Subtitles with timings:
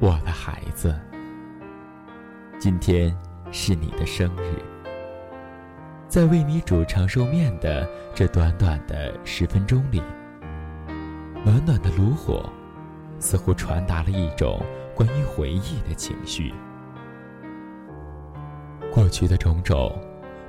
[0.00, 0.98] 我的孩子，
[2.58, 3.14] 今天
[3.52, 4.54] 是你的生日。
[6.08, 10.02] 在为你煮长寿面的这短短的十分钟里，
[11.44, 12.50] 暖暖的炉火
[13.18, 14.58] 似乎传达了一种
[14.94, 16.50] 关于回忆的情绪。
[18.90, 19.94] 过去的种种，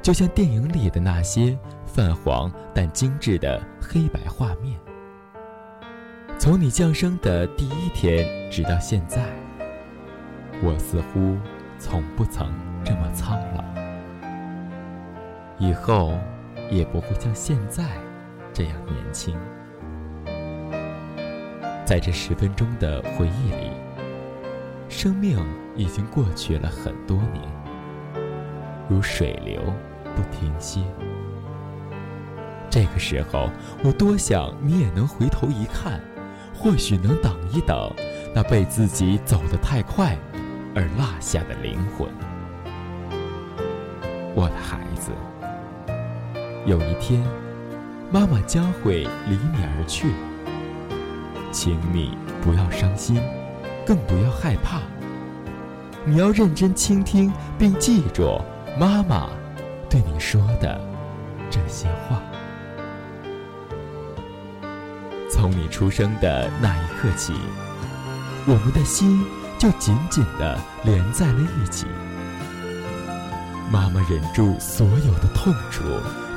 [0.02, 4.80] 就像电影里的那些泛黄但精致的黑白画面。
[6.40, 9.22] 从你降生的第一天直到现在，
[10.64, 11.38] 我似乎
[11.80, 12.48] 从不曾
[12.86, 13.64] 这么苍老，
[15.58, 16.14] 以后
[16.70, 17.84] 也不会像现在
[18.54, 19.36] 这样年轻。
[21.84, 23.72] 在这十分钟的回忆里，
[24.88, 25.44] 生命
[25.76, 27.44] 已经过去了很多年，
[28.88, 29.60] 如水流
[30.16, 30.80] 不停歇。
[32.70, 33.50] 这个时候，
[33.84, 36.00] 我多想你也能回头一看。
[36.54, 37.92] 或许能等一等，
[38.36, 40.16] 那被自己走得太快
[40.76, 42.08] 而落下的灵魂。
[44.34, 45.12] 我的孩子，
[46.66, 47.22] 有一天，
[48.12, 50.14] 妈妈将会离你而去，
[51.52, 53.22] 请你不要伤心，
[53.86, 54.80] 更不要害怕。
[56.06, 58.42] 你要认真倾听，并记住
[58.80, 59.30] 妈妈
[59.90, 60.80] 对你说的
[61.50, 62.22] 这些话。
[65.30, 67.34] 从你出生的那一刻起，
[68.48, 69.24] 我们的心
[69.62, 71.86] 就紧紧地连在了一起。
[73.72, 75.84] 妈妈忍住所有的痛楚，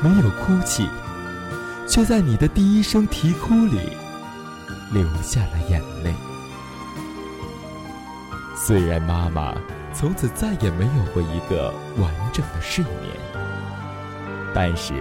[0.02, 0.86] 没有哭泣，
[1.88, 3.80] 却在你的第一声啼哭里
[4.92, 6.12] 流下了眼泪。
[8.54, 9.54] 虽然妈妈
[9.94, 13.16] 从此再也没有过一个完整的睡眠，
[14.54, 14.92] 但是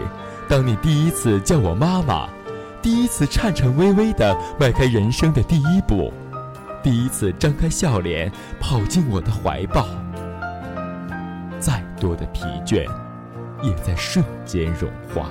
[0.47, 2.29] 当你第一次叫我妈妈。
[2.81, 6.11] 第一次颤颤巍巍地迈开人生的第一步，
[6.83, 9.87] 第一次张开笑脸跑进我的怀抱，
[11.57, 12.85] 再多的疲倦
[13.61, 15.29] 也在瞬间融化。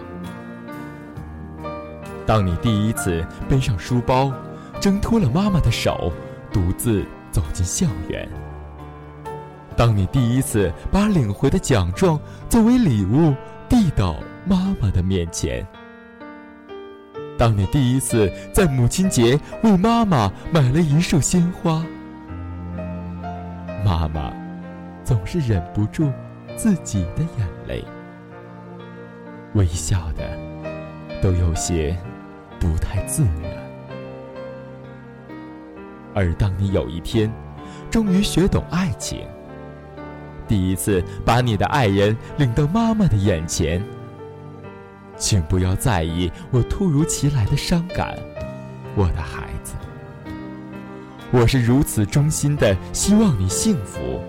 [2.24, 4.32] 当你第一次背上书包，
[4.80, 6.10] 挣脱了妈妈的手，
[6.50, 8.26] 独自走进校园；
[9.76, 12.18] 当你第一次把领回的奖状
[12.48, 13.34] 作为礼物
[13.68, 15.66] 递到妈妈的面前。
[17.38, 21.84] 当你第一次在母亲节为妈妈买了一束鲜花，
[23.84, 24.32] 妈妈
[25.02, 26.12] 总是忍不住
[26.56, 27.84] 自己的眼泪，
[29.54, 30.22] 微笑的
[31.20, 31.96] 都有些
[32.60, 33.52] 不太自然。
[36.14, 37.32] 而当你有一天
[37.90, 39.26] 终于学懂爱情，
[40.46, 43.82] 第一次把你的爱人领到妈妈的眼前。
[45.22, 48.18] 请不要在意我突如其来的伤感，
[48.96, 49.74] 我的孩子。
[51.30, 54.20] 我是如此衷心的希望你幸福，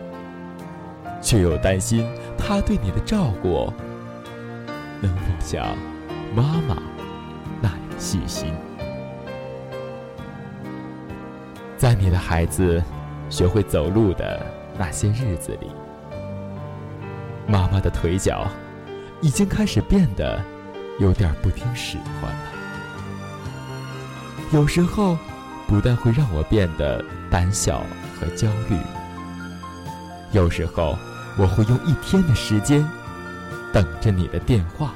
[1.19, 3.73] 却又担心他对你的照顾
[5.01, 5.75] 能否像
[6.35, 6.77] 妈妈
[7.59, 8.53] 那样细心。
[11.75, 12.79] 在你的孩子
[13.31, 14.45] 学会走路的
[14.77, 15.71] 那些日子里，
[17.47, 18.47] 妈妈的腿脚
[19.21, 20.39] 已经开始变得。
[20.99, 22.51] 有点不听使唤了。
[24.51, 25.17] 有时候，
[25.67, 27.83] 不但会让我变得胆小
[28.19, 28.77] 和焦虑，
[30.31, 30.97] 有时候
[31.37, 32.87] 我会用一天的时间
[33.71, 34.93] 等着你的电话，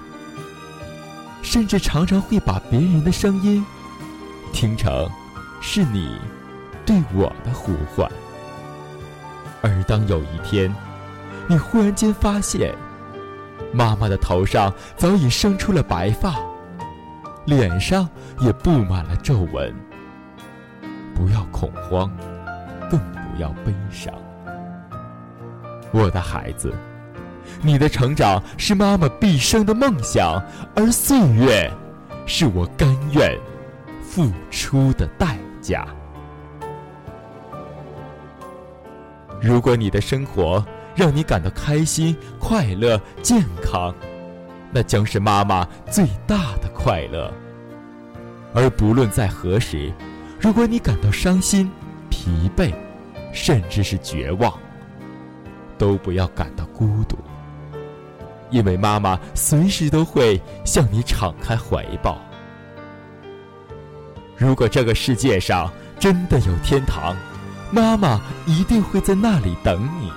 [1.41, 3.65] 甚至常常会把别人的声音
[4.53, 5.09] 听成
[5.59, 6.19] 是你
[6.85, 8.07] 对我的呼唤。
[9.63, 10.71] 而当有一天，
[11.47, 12.75] 你忽然间发现。
[13.73, 16.35] 妈妈的头上早已生出了白发，
[17.45, 18.07] 脸上
[18.39, 19.73] 也布满了皱纹。
[21.13, 22.09] 不要恐慌，
[22.89, 24.13] 更不要悲伤，
[25.91, 26.73] 我的孩子，
[27.61, 30.41] 你的成长是妈妈毕生的梦想，
[30.75, 31.71] 而岁月，
[32.25, 33.35] 是我甘愿
[34.03, 35.87] 付出的代价。
[39.41, 40.63] 如果你的生活，
[40.97, 43.93] 让你感到开心、快乐、健康，
[44.71, 47.31] 那将是妈妈最大的快乐。
[48.51, 49.93] 而不论在何时，
[50.39, 51.69] 如果你感到伤心、
[52.09, 52.73] 疲惫，
[53.31, 54.51] 甚至是绝望，
[55.77, 57.15] 都不要感到孤独，
[58.49, 62.19] 因为妈妈随时都会向你敞开怀抱。
[64.35, 67.15] 如果这个世界上真的有天堂，
[67.69, 70.11] 妈妈一定会在那里等你。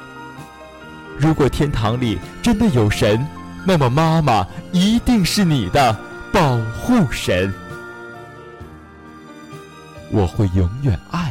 [1.19, 3.27] 如果天堂里真的有神，
[3.67, 5.97] 那么妈妈一定是你的
[6.33, 7.53] 保护神。
[10.11, 11.30] 我会永远爱